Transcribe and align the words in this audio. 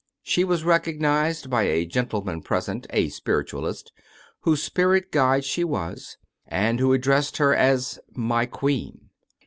She 0.23 0.43
was 0.43 0.63
recognized 0.63 1.51
by 1.51 1.65
a 1.67 1.85
gentl^nan 1.85 2.43
present, 2.43 2.87
a 2.89 3.09
spiritualist, 3.09 3.91
whose 4.39 4.63
spirit 4.63 5.11
guide 5.11 5.45
she 5.45 5.63
was, 5.63 6.17
and 6.47 6.79
who 6.79 6.91
addressed 6.91 7.37
her 7.37 7.53
as'' 7.55 7.99
my 8.31 8.47
queen." 8.47 9.11